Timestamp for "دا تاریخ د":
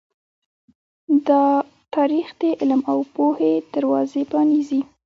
1.27-2.43